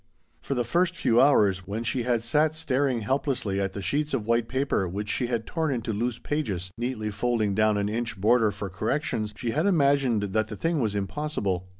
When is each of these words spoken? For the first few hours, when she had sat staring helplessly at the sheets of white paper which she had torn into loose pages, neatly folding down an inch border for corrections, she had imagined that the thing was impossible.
For 0.41 0.55
the 0.55 0.63
first 0.63 0.95
few 0.97 1.21
hours, 1.21 1.67
when 1.67 1.83
she 1.83 2.01
had 2.01 2.23
sat 2.23 2.55
staring 2.55 3.01
helplessly 3.01 3.61
at 3.61 3.73
the 3.73 3.83
sheets 3.83 4.15
of 4.15 4.25
white 4.25 4.47
paper 4.47 4.87
which 4.87 5.07
she 5.11 5.27
had 5.27 5.45
torn 5.45 5.71
into 5.71 5.93
loose 5.93 6.17
pages, 6.17 6.71
neatly 6.75 7.11
folding 7.11 7.53
down 7.53 7.77
an 7.77 7.87
inch 7.87 8.19
border 8.19 8.49
for 8.49 8.67
corrections, 8.67 9.31
she 9.37 9.51
had 9.51 9.67
imagined 9.67 10.23
that 10.33 10.47
the 10.47 10.55
thing 10.55 10.79
was 10.79 10.95
impossible. 10.95 11.67